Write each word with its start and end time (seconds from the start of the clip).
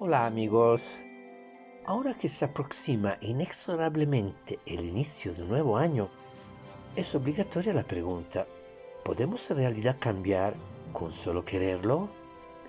Hola 0.00 0.26
amigos. 0.26 1.02
Ahora 1.84 2.14
que 2.14 2.26
se 2.26 2.44
aproxima 2.44 3.16
inexorablemente 3.20 4.58
el 4.66 4.84
inicio 4.84 5.32
de 5.34 5.42
un 5.42 5.48
nuevo 5.50 5.76
año, 5.76 6.08
es 6.96 7.14
obligatoria 7.14 7.72
la 7.72 7.84
pregunta, 7.84 8.44
¿podemos 9.04 9.48
en 9.52 9.58
realidad 9.58 9.98
cambiar 10.00 10.54
con 10.92 11.12
solo 11.12 11.44
quererlo? 11.44 12.08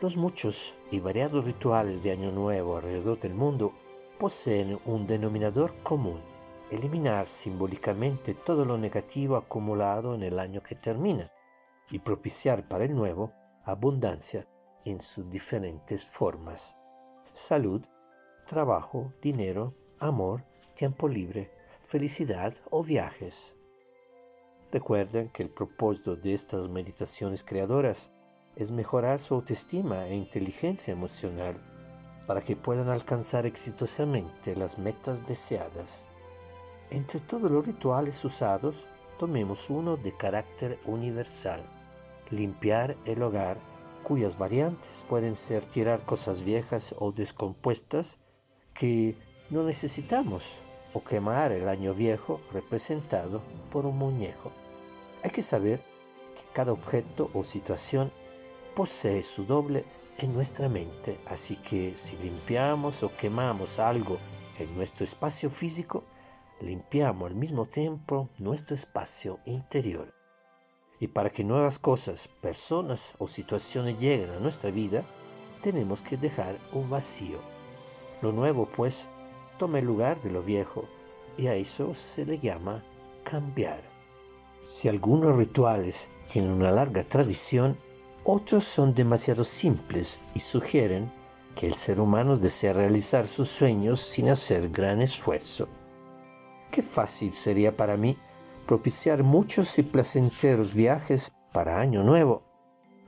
Los 0.01 0.17
muchos 0.17 0.77
y 0.91 0.99
variados 0.99 1.45
rituales 1.45 2.03
de 2.03 2.11
Año 2.11 2.31
Nuevo 2.31 2.77
alrededor 2.77 3.19
del 3.19 3.33
mundo 3.33 3.73
poseen 4.19 4.79
un 4.85 5.07
denominador 5.07 5.75
común, 5.81 6.21
eliminar 6.69 7.25
simbólicamente 7.25 8.35
todo 8.35 8.65
lo 8.65 8.77
negativo 8.77 9.35
acumulado 9.35 10.13
en 10.13 10.21
el 10.21 10.37
año 10.37 10.61
que 10.61 10.75
termina 10.75 11.31
y 11.89 11.97
propiciar 11.97 12.67
para 12.67 12.85
el 12.85 12.93
nuevo 12.93 13.31
abundancia 13.63 14.45
en 14.85 15.01
sus 15.01 15.27
diferentes 15.27 16.05
formas. 16.05 16.77
Salud, 17.37 17.81
trabajo, 18.47 19.11
dinero, 19.21 19.73
amor, 19.99 20.45
tiempo 20.73 21.09
libre, 21.09 21.51
felicidad 21.81 22.53
o 22.71 22.81
viajes. 22.81 23.57
Recuerden 24.71 25.27
que 25.27 25.43
el 25.43 25.49
propósito 25.49 26.15
de 26.15 26.33
estas 26.33 26.69
meditaciones 26.69 27.43
creadoras 27.43 28.13
es 28.55 28.71
mejorar 28.71 29.19
su 29.19 29.33
autoestima 29.33 30.07
e 30.07 30.15
inteligencia 30.15 30.93
emocional 30.93 31.61
para 32.25 32.39
que 32.39 32.55
puedan 32.55 32.87
alcanzar 32.87 33.45
exitosamente 33.45 34.55
las 34.55 34.79
metas 34.79 35.27
deseadas. 35.27 36.07
Entre 36.89 37.19
todos 37.19 37.51
los 37.51 37.65
rituales 37.65 38.23
usados, 38.23 38.87
tomemos 39.19 39.69
uno 39.69 39.97
de 39.97 40.15
carácter 40.15 40.79
universal, 40.85 41.61
limpiar 42.29 42.95
el 43.03 43.21
hogar, 43.21 43.59
cuyas 44.05 44.37
variantes 44.37 45.03
pueden 45.09 45.35
ser 45.35 45.65
tirar 45.65 46.05
cosas 46.05 46.43
viejas 46.43 46.93
o 46.99 47.11
descompuestas 47.11 48.19
que 48.75 49.17
no 49.49 49.63
necesitamos 49.63 50.59
o 50.93 51.03
quemar 51.03 51.51
el 51.51 51.67
año 51.67 51.95
viejo 51.95 52.39
representado 52.53 53.41
por 53.71 53.87
un 53.87 53.97
muñeco. 53.97 54.51
Hay 55.23 55.31
que 55.31 55.41
saber 55.41 55.79
que 56.35 56.43
cada 56.53 56.71
objeto 56.71 57.31
o 57.33 57.43
situación 57.43 58.11
posee 58.75 59.23
su 59.23 59.43
doble 59.45 59.85
en 60.19 60.33
nuestra 60.33 60.69
mente, 60.69 61.19
así 61.25 61.55
que 61.55 61.95
si 61.95 62.15
limpiamos 62.17 63.01
o 63.01 63.11
quemamos 63.11 63.79
algo 63.79 64.19
en 64.59 64.73
nuestro 64.75 65.03
espacio 65.03 65.49
físico, 65.49 66.03
limpiamos 66.61 67.31
al 67.31 67.35
mismo 67.35 67.65
tiempo 67.65 68.29
nuestro 68.37 68.75
espacio 68.75 69.39
interior. 69.45 70.14
Y 70.99 71.07
para 71.07 71.29
que 71.29 71.43
nuevas 71.43 71.77
cosas, 71.79 72.29
personas 72.41 73.13
o 73.17 73.27
situaciones 73.27 73.99
lleguen 73.99 74.29
a 74.31 74.39
nuestra 74.39 74.71
vida, 74.71 75.03
tenemos 75.61 76.01
que 76.01 76.17
dejar 76.17 76.57
un 76.73 76.89
vacío. 76.89 77.39
Lo 78.21 78.31
nuevo, 78.31 78.67
pues, 78.75 79.09
toma 79.57 79.79
el 79.79 79.85
lugar 79.85 80.21
de 80.21 80.31
lo 80.31 80.41
viejo 80.41 80.85
y 81.37 81.47
a 81.47 81.55
eso 81.55 81.93
se 81.93 82.25
le 82.25 82.39
llama 82.39 82.83
cambiar. 83.23 83.83
Si 84.63 84.87
algunos 84.87 85.35
rituales 85.35 86.09
tienen 86.31 86.51
una 86.51 86.71
larga 86.71 87.03
tradición, 87.03 87.77
otros 88.23 88.63
son 88.63 88.95
demasiado 88.95 89.43
simples 89.43 90.19
y 90.33 90.39
sugieren 90.39 91.11
que 91.55 91.67
el 91.67 91.75
ser 91.75 91.99
humano 91.99 92.37
desea 92.37 92.73
realizar 92.73 93.27
sus 93.27 93.47
sueños 93.47 94.01
sin 94.01 94.29
hacer 94.29 94.69
gran 94.69 95.01
esfuerzo. 95.01 95.67
Qué 96.71 96.81
fácil 96.81 97.31
sería 97.31 97.77
para 97.77 97.95
mí 97.95 98.17
propiciar 98.65 99.23
muchos 99.23 99.77
y 99.79 99.83
placenteros 99.83 100.73
viajes 100.73 101.31
para 101.51 101.79
Año 101.79 102.03
Nuevo, 102.03 102.43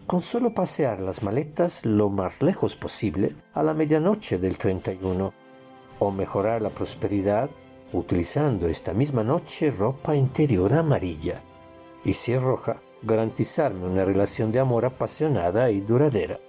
con 0.06 0.22
solo 0.22 0.54
pasear 0.54 1.00
las 1.00 1.24
maletas 1.24 1.86
lo 1.86 2.10
más 2.10 2.42
lejos 2.42 2.76
posible 2.76 3.36
a 3.54 3.64
la 3.64 3.74
medianoche 3.74 4.38
del 4.38 4.58
31, 4.58 5.34
o 6.00 6.12
mejorar 6.12 6.62
la 6.62 6.70
prosperidad 6.70 7.50
utilizando 7.94 8.68
esta 8.68 8.94
misma 8.94 9.24
noche 9.24 9.72
ropa 9.72 10.16
interior 10.16 10.74
amarilla, 10.74 11.42
y 12.06 12.14
si 12.14 12.34
es 12.34 12.42
roja, 12.42 12.82
garantizarme 13.02 13.88
una 13.88 14.06
relación 14.06 14.52
de 14.52 14.60
amor 14.60 14.86
apasionada 14.86 15.70
y 15.72 15.82
duradera. 15.82 16.40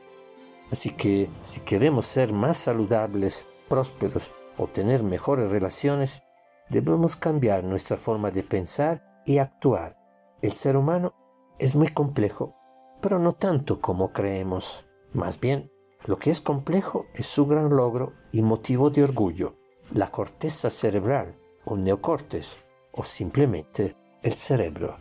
Así 0.70 0.90
que 0.90 1.28
si 1.40 1.60
queremos 1.60 2.06
ser 2.06 2.32
más 2.32 2.58
saludables, 2.58 3.46
prósperos 3.68 4.30
o 4.56 4.66
tener 4.66 5.02
mejores 5.02 5.50
relaciones, 5.50 6.22
debemos 6.70 7.16
cambiar 7.16 7.64
nuestra 7.64 7.96
forma 7.96 8.30
de 8.30 8.42
pensar 8.42 9.22
y 9.24 9.38
actuar. 9.38 9.96
El 10.42 10.52
ser 10.52 10.76
humano 10.76 11.14
es 11.58 11.74
muy 11.74 11.88
complejo, 11.88 12.54
pero 13.00 13.18
no 13.18 13.32
tanto 13.32 13.80
como 13.80 14.12
creemos. 14.12 14.88
Más 15.12 15.40
bien, 15.40 15.70
lo 16.06 16.18
que 16.18 16.30
es 16.30 16.40
complejo 16.40 17.06
es 17.14 17.26
su 17.26 17.46
gran 17.46 17.70
logro 17.70 18.12
y 18.32 18.42
motivo 18.42 18.90
de 18.90 19.02
orgullo, 19.02 19.56
la 19.92 20.08
corteza 20.08 20.70
cerebral 20.70 21.36
o 21.64 21.76
neocortes, 21.76 22.70
o 22.92 23.04
simplemente 23.04 23.96
el 24.22 24.34
cerebro, 24.34 24.96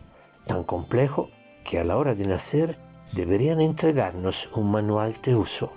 tan 0.45 0.63
complejo 0.63 1.29
que 1.63 1.79
a 1.79 1.83
la 1.83 1.97
hora 1.97 2.15
de 2.15 2.27
nacer 2.27 2.79
deberían 3.13 3.61
entregarnos 3.61 4.49
un 4.53 4.71
manual 4.71 5.15
de 5.21 5.35
uso. 5.35 5.71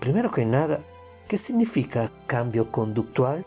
Primero 0.00 0.30
que 0.30 0.44
nada, 0.44 0.80
¿qué 1.28 1.36
significa 1.38 2.12
cambio 2.26 2.70
conductual? 2.70 3.46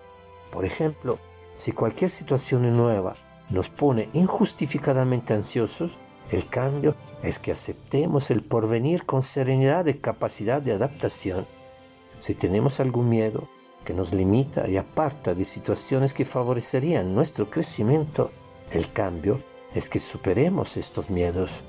Por 0.51 0.65
ejemplo, 0.65 1.19
si 1.59 1.73
cualquier 1.73 2.09
situación 2.09 2.71
nueva 2.71 3.15
nos 3.49 3.67
pone 3.67 4.07
injustificadamente 4.13 5.33
ansiosos, 5.33 5.99
el 6.31 6.47
cambio 6.47 6.95
es 7.21 7.37
que 7.37 7.51
aceptemos 7.51 8.31
el 8.31 8.43
porvenir 8.43 9.05
con 9.05 9.23
serenidad 9.23 9.85
y 9.87 9.95
capacidad 9.95 10.61
de 10.61 10.71
adaptación. 10.71 11.45
Si 12.19 12.33
tenemos 12.33 12.79
algún 12.79 13.09
miedo 13.09 13.49
que 13.83 13.93
nos 13.93 14.13
limita 14.13 14.69
y 14.69 14.77
aparta 14.77 15.35
de 15.35 15.43
situaciones 15.43 16.13
que 16.13 16.23
favorecerían 16.23 17.13
nuestro 17.13 17.49
crecimiento, 17.49 18.31
el 18.71 18.89
cambio 18.93 19.37
es 19.75 19.89
que 19.89 19.99
superemos 19.99 20.77
estos 20.77 21.09
miedos. 21.09 21.65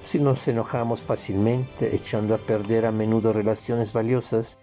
Si 0.00 0.20
nos 0.20 0.46
enojamos 0.46 1.02
fácilmente, 1.02 1.96
echando 1.96 2.36
a 2.36 2.38
perder 2.38 2.86
a 2.86 2.92
menudo 2.92 3.32
relaciones 3.32 3.92
valiosas, 3.92 4.58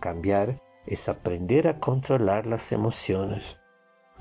cambiar 0.00 0.60
es 0.84 1.08
aprender 1.08 1.68
a 1.68 1.78
controlar 1.78 2.48
las 2.48 2.72
emociones. 2.72 3.60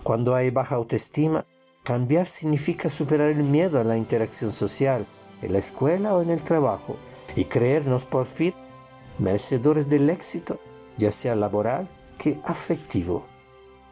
Cuando 0.04 0.36
hay 0.36 0.50
baja 0.50 0.76
autoestima, 0.76 1.46
cambiar 1.84 2.26
significa 2.26 2.90
superar 2.90 3.32
el 3.32 3.44
miedo 3.44 3.80
a 3.80 3.84
la 3.84 3.98
interacción 3.98 4.52
social, 4.52 5.06
en 5.42 5.54
la 5.54 5.60
escuela 5.60 6.16
o 6.16 6.22
en 6.22 6.30
el 6.30 6.44
trabajo, 6.44 6.96
y 7.36 7.46
creernos 7.46 8.06
por 8.06 8.26
fin 8.26 8.54
merecedores 9.20 9.90
del 9.90 10.10
éxito, 10.10 10.60
ya 10.98 11.12
sea 11.12 11.36
laboral 11.36 11.88
que 12.18 12.40
afectivo. 12.46 13.26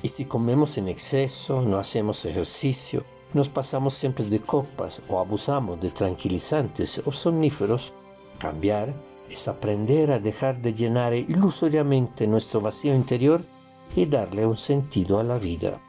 Y 0.02 0.10
si 0.10 0.26
comemos 0.26 0.78
en 0.78 0.90
exceso, 0.90 1.62
no 1.62 1.78
hacemos 1.78 2.26
ejercicio, 2.26 3.04
nos 3.34 3.50
pasamos 3.50 3.94
siempre 3.94 4.26
de 4.26 4.40
copas 4.40 5.02
o 5.08 5.20
abusamos 5.20 5.80
de 5.80 5.90
tranquilizantes 5.90 7.02
o 7.06 7.12
somníferos, 7.12 7.94
cambiar 8.38 8.94
es 9.30 9.48
aprender 9.48 10.12
a 10.12 10.20
dejar 10.20 10.62
de 10.62 10.74
llenar 10.74 11.14
ilusoriamente 11.14 12.28
nuestro 12.28 12.60
vacío 12.62 12.94
interior 12.94 13.42
y 13.96 14.06
darle 14.06 14.46
un 14.46 14.58
sentido 14.58 15.20
a 15.20 15.24
la 15.24 15.40
vida. 15.40 15.82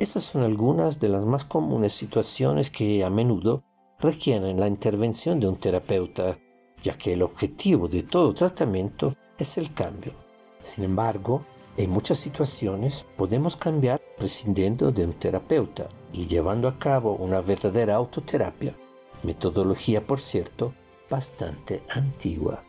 Esas 0.00 0.24
son 0.24 0.44
algunas 0.44 0.98
de 0.98 1.10
las 1.10 1.26
más 1.26 1.44
comunes 1.44 1.92
situaciones 1.92 2.70
que 2.70 3.04
a 3.04 3.10
menudo 3.10 3.64
requieren 3.98 4.58
la 4.58 4.66
intervención 4.66 5.38
de 5.40 5.46
un 5.46 5.56
terapeuta, 5.56 6.38
ya 6.82 6.96
que 6.96 7.12
el 7.12 7.20
objetivo 7.20 7.86
de 7.86 8.02
todo 8.02 8.32
tratamiento 8.32 9.14
es 9.36 9.58
el 9.58 9.70
cambio. 9.70 10.14
Sin 10.62 10.84
embargo, 10.84 11.44
en 11.76 11.90
muchas 11.90 12.18
situaciones 12.18 13.04
podemos 13.18 13.56
cambiar 13.56 14.00
prescindiendo 14.16 14.90
de 14.90 15.04
un 15.04 15.12
terapeuta 15.12 15.86
y 16.14 16.26
llevando 16.26 16.66
a 16.66 16.78
cabo 16.78 17.16
una 17.16 17.42
verdadera 17.42 17.96
autoterapia, 17.96 18.74
metodología 19.22 20.06
por 20.06 20.18
cierto 20.18 20.72
bastante 21.10 21.82
antigua. 21.90 22.64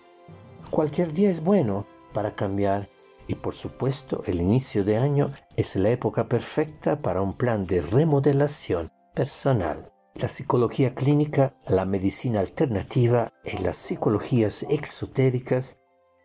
Cualquier 0.70 1.14
día 1.14 1.30
es 1.30 1.42
bueno 1.42 1.88
para 2.12 2.36
cambiar 2.36 2.90
y 3.32 3.36
por 3.36 3.54
supuesto 3.54 4.22
el 4.28 4.42
inicio 4.42 4.84
de 4.84 4.98
año 4.98 5.30
es 5.56 5.78
la 5.78 5.90
época 5.90 6.28
perfecta 6.28 7.00
para 7.00 7.22
un 7.22 7.34
plan 7.34 7.66
de 7.66 7.82
remodelación 7.82 8.92
personal. 9.16 9.94
La 10.16 10.28
psicología 10.28 10.94
clínica, 10.94 11.56
la 11.66 11.86
medicina 11.86 12.42
alternativa 12.42 13.30
y 13.46 13.58
las 13.60 13.78
psicologías 13.78 14.64
exotéricas 14.70 15.78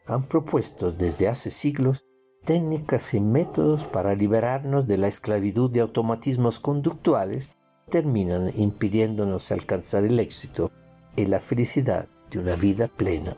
han 0.06 0.24
propuesto 0.24 0.90
desde 0.90 1.28
hace 1.28 1.50
siglos 1.50 2.04
técnicas 2.44 3.14
y 3.14 3.20
métodos 3.20 3.84
para 3.84 4.16
liberarnos 4.16 4.88
de 4.88 4.98
la 4.98 5.06
esclavitud 5.06 5.70
de 5.70 5.80
automatismos 5.80 6.58
conductuales 6.58 7.50
terminan 7.88 8.50
impidiéndonos 8.56 9.52
alcanzar 9.52 10.02
el 10.02 10.18
éxito 10.18 10.72
y 11.14 11.26
la 11.26 11.38
felicidad 11.38 12.08
de 12.30 12.40
una 12.40 12.56
vida 12.56 12.88
plena. 12.88 13.36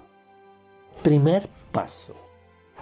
Primer 1.02 1.48
paso. 1.70 2.27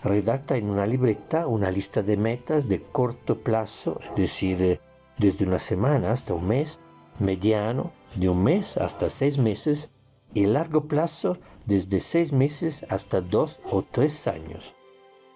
Redacta 0.02 0.56
en 0.56 0.68
una 0.68 0.86
libreta 0.86 1.46
una 1.46 1.70
lista 1.70 2.02
de 2.02 2.16
metas 2.16 2.68
de 2.68 2.82
corto 2.82 3.40
plazo, 3.40 3.98
es 4.02 4.14
decir, 4.14 4.80
desde 5.18 5.46
una 5.46 5.58
semana 5.58 6.12
hasta 6.12 6.34
un 6.34 6.48
mes, 6.48 6.80
mediano, 7.18 7.92
de 8.14 8.28
un 8.28 8.42
mes 8.42 8.76
hasta 8.76 9.08
seis 9.08 9.38
meses, 9.38 9.90
y 10.34 10.44
largo 10.44 10.86
plazo, 10.86 11.38
desde 11.64 12.00
seis 12.00 12.32
meses 12.32 12.84
hasta 12.90 13.20
dos 13.22 13.60
o 13.70 13.82
tres 13.82 14.26
años. 14.26 14.74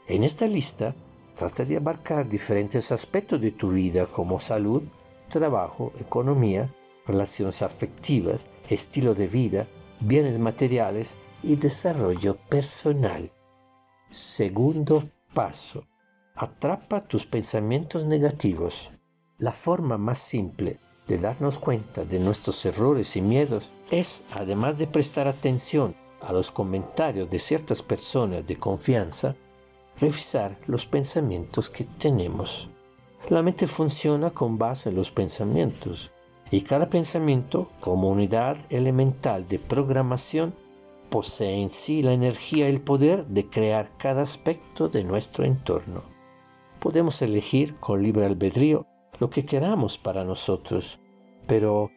En 0.06 0.24
esta 0.24 0.46
lista 0.46 0.94
trata 1.34 1.64
de 1.64 1.78
abarcar 1.78 2.28
diferentes 2.28 2.92
aspectos 2.92 3.40
de 3.40 3.52
tu 3.52 3.70
vida 3.70 4.06
como 4.06 4.38
salud, 4.38 4.82
trabajo, 5.30 5.92
economía, 5.98 6.70
relaciones 7.06 7.62
afectivas, 7.62 8.46
estilo 8.68 9.14
de 9.14 9.26
vida, 9.26 9.66
bienes 10.00 10.38
materiales 10.38 11.16
y 11.42 11.56
desarrollo 11.56 12.36
personal. 12.48 13.30
Segundo 14.10 15.04
paso. 15.32 15.86
Atrapa 16.34 17.00
tus 17.00 17.26
pensamientos 17.26 18.04
negativos. 18.04 18.90
La 19.38 19.52
forma 19.52 19.98
más 19.98 20.18
simple 20.18 20.80
de 21.06 21.18
darnos 21.18 21.60
cuenta 21.60 22.04
de 22.04 22.18
nuestros 22.18 22.66
errores 22.66 23.14
y 23.14 23.20
miedos 23.20 23.70
es, 23.92 24.24
además 24.32 24.78
de 24.78 24.88
prestar 24.88 25.28
atención 25.28 25.94
a 26.22 26.32
los 26.32 26.50
comentarios 26.50 27.30
de 27.30 27.38
ciertas 27.38 27.82
personas 27.82 28.44
de 28.48 28.56
confianza, 28.56 29.36
revisar 30.00 30.58
los 30.66 30.86
pensamientos 30.86 31.70
que 31.70 31.84
tenemos. 31.84 32.68
La 33.28 33.42
mente 33.42 33.68
funciona 33.68 34.30
con 34.30 34.58
base 34.58 34.88
en 34.88 34.96
los 34.96 35.12
pensamientos 35.12 36.12
y 36.50 36.62
cada 36.62 36.90
pensamiento, 36.90 37.70
como 37.78 38.10
unidad 38.10 38.56
elemental 38.70 39.46
de 39.46 39.60
programación, 39.60 40.52
posee 41.10 41.60
en 41.60 41.70
sí 41.70 42.02
la 42.02 42.12
energía 42.12 42.68
y 42.68 42.72
el 42.72 42.80
poder 42.80 43.26
de 43.26 43.48
crear 43.48 43.90
cada 43.98 44.22
aspecto 44.22 44.88
de 44.88 45.04
nuestro 45.04 45.44
entorno. 45.44 46.02
Podemos 46.78 47.20
elegir 47.20 47.76
con 47.76 48.02
libre 48.02 48.24
albedrío 48.24 48.86
lo 49.18 49.28
que 49.28 49.44
queramos 49.44 49.98
para 49.98 50.24
nosotros, 50.24 51.00
pero 51.46 51.90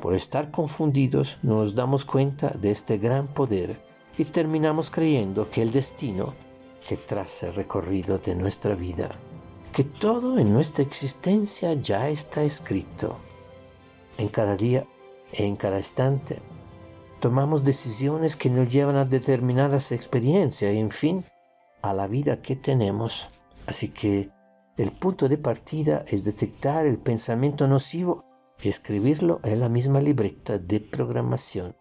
por 0.00 0.14
estar 0.14 0.50
confundidos 0.50 1.38
no 1.42 1.56
nos 1.56 1.74
damos 1.74 2.04
cuenta 2.04 2.48
de 2.50 2.70
este 2.70 2.96
gran 2.96 3.26
poder 3.28 3.82
y 4.16 4.24
terminamos 4.24 4.90
creyendo 4.90 5.50
que 5.50 5.62
el 5.62 5.72
destino 5.72 6.34
que 6.86 6.96
traza 6.96 7.48
el 7.48 7.54
recorrido 7.54 8.18
de 8.18 8.34
nuestra 8.34 8.74
vida, 8.74 9.10
que 9.72 9.84
todo 9.84 10.38
en 10.38 10.52
nuestra 10.52 10.82
existencia 10.82 11.74
ya 11.74 12.08
está 12.08 12.42
escrito. 12.42 13.18
En 14.16 14.28
cada 14.28 14.56
día, 14.56 14.86
en 15.32 15.56
cada 15.56 15.76
instante, 15.76 16.40
tomamos 17.20 17.64
decisiones 17.64 18.36
que 18.36 18.50
nos 18.50 18.68
llevan 18.68 18.96
a 18.96 19.04
determinadas 19.04 19.92
experiencias 19.92 20.74
y, 20.74 20.78
en 20.78 20.90
fin, 20.90 21.24
a 21.82 21.94
la 21.94 22.06
vida 22.06 22.40
que 22.42 22.56
tenemos. 22.56 23.28
Así 23.66 23.88
que 23.88 24.30
el 24.76 24.90
punto 24.90 25.28
de 25.28 25.38
partida 25.38 26.04
es 26.08 26.24
detectar 26.24 26.86
el 26.86 26.98
pensamiento 26.98 27.68
nocivo 27.68 28.24
y 28.62 28.68
escribirlo 28.68 29.40
en 29.44 29.60
la 29.60 29.68
misma 29.68 30.00
libreta 30.00 30.58
de 30.58 30.80
programación, 30.80 31.76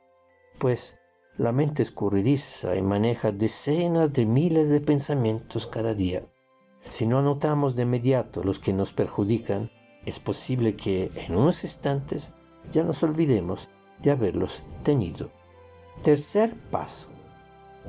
pues 0.59 0.97
la 1.37 1.53
mente 1.53 1.81
escurridiza 1.81 2.75
y 2.75 2.81
maneja 2.81 3.31
decenas 3.31 4.11
de 4.11 4.25
miles 4.25 4.67
de 4.69 4.81
pensamientos 4.81 5.67
cada 5.67 5.93
día. 5.93 6.25
Si 6.81 7.05
no 7.05 7.19
anotamos 7.19 7.75
de 7.75 7.83
inmediato 7.83 8.43
los 8.43 8.59
que 8.59 8.73
nos 8.73 8.91
perjudican, 8.91 9.71
es 10.05 10.19
posible 10.19 10.75
que 10.75 11.09
en 11.15 11.35
unos 11.35 11.63
instantes 11.63 12.33
ya 12.71 12.83
nos 12.83 13.03
olvidemos 13.03 13.69
de 14.01 14.11
haberlos 14.11 14.63
tenido. 14.83 15.29
Tercer 16.01 16.55
paso. 16.71 17.09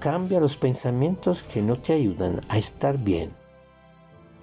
Cambia 0.00 0.40
los 0.40 0.56
pensamientos 0.56 1.42
que 1.42 1.62
no 1.62 1.78
te 1.78 1.92
ayudan 1.92 2.40
a 2.48 2.58
estar 2.58 2.98
bien. 2.98 3.32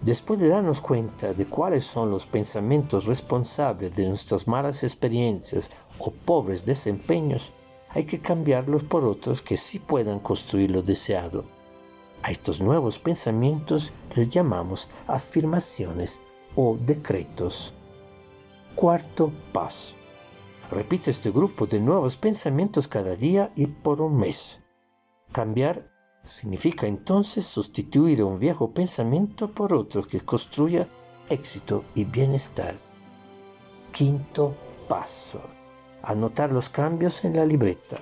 Después 0.02 0.40
de 0.40 0.50
darnos 0.50 0.80
cuenta 0.80 1.34
de 1.34 1.46
cuáles 1.46 1.84
son 1.84 2.12
los 2.12 2.28
pensamientos 2.28 3.06
responsables 3.06 3.96
de 3.96 4.08
nuestras 4.08 4.48
malas 4.48 4.84
experiencias 4.84 5.72
o 5.98 6.12
pobres 6.12 6.66
desempeños, 6.66 7.52
hay 7.90 8.06
que 8.06 8.20
cambiarlos 8.20 8.84
por 8.84 9.04
otros 9.06 9.42
que 9.42 9.58
sí 9.58 9.80
puedan 9.80 10.20
construir 10.20 10.70
lo 10.70 10.84
deseado. 10.84 11.46
A 12.22 12.32
estos 12.32 12.62
nuevos 12.62 13.00
pensamientos 13.00 13.92
les 14.16 14.30
llamamos 14.30 14.90
afirmaciones 15.08 16.22
o 16.56 16.78
decretos. 16.80 17.74
Cuarto 18.76 19.32
paso. 19.52 19.96
Repite 20.72 21.12
este 21.12 21.32
grupo 21.32 21.66
de 21.66 21.80
nuevos 21.80 22.18
pensamientos 22.18 22.88
cada 22.88 23.16
día 23.16 23.52
y 23.56 23.68
por 23.68 24.02
un 24.02 24.18
mes. 24.18 24.62
Cambiar 25.32 25.90
significa 26.24 26.88
entonces 26.88 27.46
sustituir 27.46 28.24
un 28.24 28.40
viejo 28.40 28.74
pensamiento 28.74 29.52
por 29.52 29.74
otro 29.74 30.06
que 30.06 30.22
construya 30.22 30.88
éxito 31.30 31.86
y 31.96 32.06
bienestar. 32.06 32.78
Quinto 33.92 34.56
paso 34.88 35.58
anotar 36.08 36.54
los 36.54 36.70
cambios 36.70 37.26
en 37.26 37.36
la 37.36 37.46
libreta. 37.46 37.98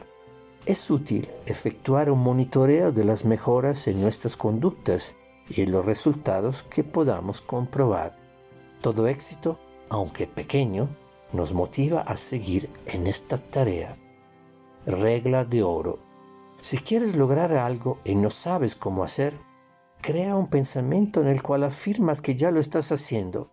Es 0.66 0.90
útil 0.92 1.28
efectuar 1.48 2.12
un 2.12 2.20
monitoreo 2.20 2.92
de 2.92 3.04
las 3.04 3.26
mejoras 3.26 3.88
en 3.88 4.00
nuestras 4.00 4.38
conductas 4.38 5.16
y 5.50 5.62
en 5.62 5.72
los 5.72 5.86
resultados 5.86 6.64
que 6.64 6.84
podamos 6.84 7.42
comprobar. 7.42 8.16
Todo 8.82 9.08
éxito, 9.08 9.60
aunque 9.90 10.28
pequeño, 10.28 10.88
nos 11.36 11.54
motiva 11.54 12.02
a 12.02 12.18
seguir 12.18 12.70
en 12.86 13.08
esta 13.08 13.38
tarea. 13.38 13.96
Regla 14.86 15.46
de 15.46 15.64
oro. 15.64 16.00
Si 16.62 16.78
quieres 16.78 17.16
lograr 17.16 17.54
algo 17.54 18.00
y 18.04 18.16
no 18.16 18.30
sabes 18.30 18.76
cómo 18.76 19.04
hacer, 19.04 19.34
crea 20.02 20.36
un 20.36 20.48
pensamiento 20.48 21.22
en 21.22 21.28
el 21.28 21.42
cual 21.42 21.64
afirmas 21.64 22.22
que 22.22 22.36
ya 22.36 22.52
lo 22.52 22.60
estás 22.60 22.92
haciendo 22.92 23.50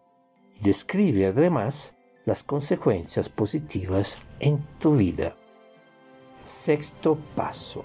y 0.54 0.62
describe 0.62 1.26
además 1.26 1.96
las 2.24 2.44
consecuencias 2.44 3.28
positivas 3.28 4.18
en 4.38 4.64
tu 4.78 4.96
vida. 4.96 5.34
Sexto 6.44 7.18
paso. 7.34 7.84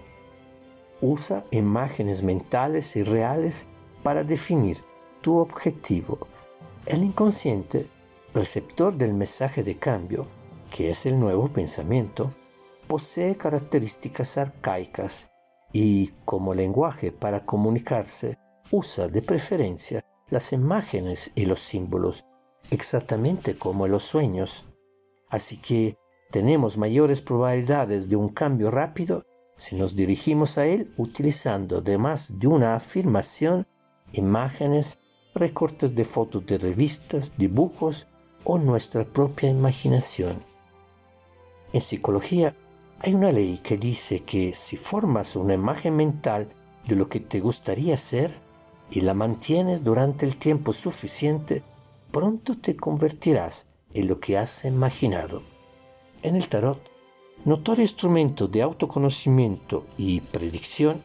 Usa 1.01 1.43
imágenes 1.51 2.23
mentales 2.23 2.95
y 2.95 3.03
reales 3.03 3.67
para 4.03 4.23
definir 4.23 4.77
tu 5.21 5.37
objetivo. 5.37 6.27
El 6.85 7.03
inconsciente, 7.03 7.89
receptor 8.37 8.93
del 8.93 9.13
mensaje 9.13 9.63
de 9.63 9.77
cambio, 9.77 10.27
que 10.69 10.91
es 10.91 11.07
el 11.07 11.19
nuevo 11.19 11.47
pensamiento, 11.47 12.31
posee 12.87 13.35
características 13.35 14.37
arcaicas 14.37 15.31
y 15.73 16.09
como 16.23 16.53
lenguaje 16.53 17.11
para 17.11 17.43
comunicarse 17.43 18.37
usa 18.69 19.07
de 19.07 19.23
preferencia 19.23 20.05
las 20.29 20.53
imágenes 20.53 21.31
y 21.33 21.45
los 21.45 21.59
símbolos 21.59 22.25
exactamente 22.69 23.57
como 23.57 23.85
en 23.87 23.93
los 23.93 24.03
sueños. 24.03 24.65
Así 25.29 25.57
que 25.57 25.97
tenemos 26.29 26.77
mayores 26.77 27.21
probabilidades 27.21 28.07
de 28.07 28.17
un 28.17 28.29
cambio 28.29 28.69
rápido 28.69 29.25
si 29.55 29.75
nos 29.75 29.95
dirigimos 29.95 30.59
a 30.59 30.67
él 30.67 30.93
utilizando 30.97 31.77
además 31.77 32.37
de 32.37 32.47
una 32.47 32.75
afirmación, 32.75 33.65
imágenes, 34.13 34.99
recortes 35.33 35.95
de 35.95 36.05
fotos 36.05 36.45
de 36.45 36.59
revistas, 36.59 37.33
dibujos 37.37 38.07
o 38.43 38.57
nuestra 38.57 39.03
propia 39.03 39.49
imaginación. 39.49 40.41
En 41.73 41.81
psicología 41.81 42.55
hay 42.99 43.13
una 43.13 43.31
ley 43.31 43.59
que 43.61 43.77
dice 43.77 44.21
que 44.21 44.53
si 44.53 44.77
formas 44.77 45.35
una 45.35 45.53
imagen 45.53 45.95
mental 45.95 46.47
de 46.87 46.95
lo 46.95 47.09
que 47.09 47.19
te 47.19 47.39
gustaría 47.39 47.97
ser 47.97 48.39
y 48.89 49.01
la 49.01 49.13
mantienes 49.13 49.83
durante 49.83 50.25
el 50.25 50.37
tiempo 50.37 50.73
suficiente, 50.73 51.63
pronto 52.11 52.55
te 52.57 52.75
convertirás 52.75 53.67
en 53.93 54.07
lo 54.07 54.19
que 54.19 54.37
has 54.37 54.65
imaginado. 54.65 55.43
En 56.23 56.35
el 56.35 56.47
tarot, 56.47 56.81
notorio 57.45 57.83
instrumento 57.83 58.47
de 58.47 58.61
autoconocimiento 58.61 59.85
y 59.97 60.21
predicción, 60.21 61.03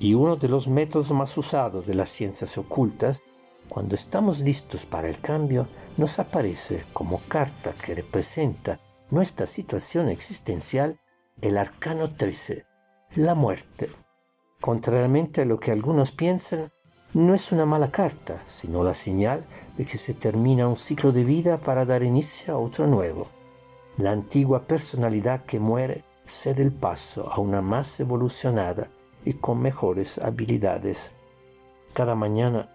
y 0.00 0.14
uno 0.14 0.36
de 0.36 0.48
los 0.48 0.68
métodos 0.68 1.10
más 1.12 1.36
usados 1.36 1.86
de 1.86 1.94
las 1.94 2.08
ciencias 2.08 2.56
ocultas, 2.56 3.22
cuando 3.68 3.94
estamos 3.94 4.40
listos 4.40 4.86
para 4.86 5.08
el 5.08 5.20
cambio, 5.20 5.68
nos 5.96 6.18
aparece 6.18 6.84
como 6.92 7.20
carta 7.28 7.74
que 7.74 7.94
representa 7.94 8.80
nuestra 9.10 9.46
situación 9.46 10.08
existencial 10.08 11.00
el 11.40 11.56
arcano 11.56 12.12
13, 12.12 12.66
la 13.14 13.34
muerte. 13.34 13.88
Contrariamente 14.60 15.42
a 15.42 15.44
lo 15.44 15.60
que 15.60 15.70
algunos 15.70 16.10
piensan, 16.10 16.70
no 17.14 17.34
es 17.34 17.52
una 17.52 17.64
mala 17.64 17.90
carta, 17.90 18.42
sino 18.46 18.84
la 18.84 18.92
señal 18.92 19.46
de 19.76 19.86
que 19.86 19.96
se 19.96 20.14
termina 20.14 20.68
un 20.68 20.76
ciclo 20.76 21.12
de 21.12 21.24
vida 21.24 21.58
para 21.58 21.86
dar 21.86 22.02
inicio 22.02 22.54
a 22.54 22.58
otro 22.58 22.86
nuevo. 22.86 23.28
La 23.96 24.12
antigua 24.12 24.66
personalidad 24.66 25.44
que 25.44 25.58
muere 25.58 26.04
cede 26.26 26.62
el 26.62 26.72
paso 26.72 27.32
a 27.32 27.40
una 27.40 27.62
más 27.62 27.98
evolucionada 28.00 28.90
y 29.24 29.34
con 29.34 29.60
mejores 29.60 30.18
habilidades. 30.18 31.12
Cada 31.94 32.14
mañana, 32.14 32.70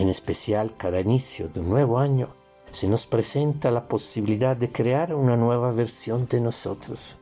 en 0.00 0.08
especial 0.08 0.76
cada 0.76 1.00
inicio 1.00 1.48
de 1.48 1.60
un 1.60 1.70
nuevo 1.70 1.98
año, 1.98 2.28
se 2.70 2.88
nos 2.88 3.06
presenta 3.06 3.70
la 3.70 3.86
posibilidad 3.86 4.56
de 4.56 4.70
crear 4.70 5.14
una 5.14 5.36
nueva 5.36 5.70
versión 5.70 6.26
de 6.26 6.40
nosotros. 6.40 7.18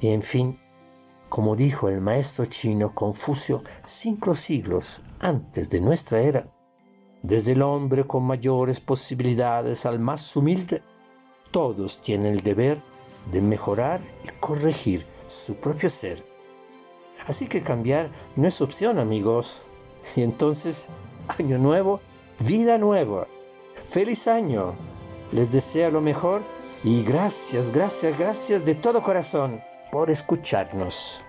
Y 0.00 0.08
en 0.08 0.22
fin, 0.22 0.58
como 1.28 1.54
dijo 1.54 1.88
el 1.88 2.00
maestro 2.00 2.44
chino 2.44 2.94
Confucio 2.94 3.62
cinco 3.86 4.34
siglos 4.34 5.00
antes 5.20 5.70
de 5.70 5.80
nuestra 5.80 6.20
era, 6.20 6.52
desde 7.22 7.52
el 7.52 7.62
hombre 7.62 8.04
con 8.04 8.24
mayores 8.24 8.80
posibilidades 8.80 9.86
al 9.86 10.00
más 10.00 10.34
humilde, 10.34 10.82
todos 11.52 12.02
tienen 12.02 12.34
el 12.34 12.40
deber 12.40 12.82
de 13.30 13.40
mejorar 13.40 14.00
y 14.24 14.28
corregir 14.40 15.06
su 15.28 15.54
propio 15.54 15.88
ser. 15.88 16.24
Así 17.26 17.46
que 17.46 17.62
cambiar 17.62 18.10
no 18.34 18.48
es 18.48 18.60
opción, 18.60 18.98
amigos. 18.98 19.66
Y 20.16 20.22
entonces 20.22 20.90
Año 21.28 21.58
nuevo, 21.58 22.00
vida 22.40 22.78
nueva. 22.78 23.26
Feliz 23.84 24.26
año. 24.28 24.74
Les 25.32 25.50
deseo 25.50 25.90
lo 25.90 26.00
mejor 26.00 26.42
y 26.84 27.02
gracias, 27.04 27.70
gracias, 27.70 28.18
gracias 28.18 28.64
de 28.64 28.74
todo 28.74 29.02
corazón 29.02 29.62
por 29.90 30.10
escucharnos. 30.10 31.22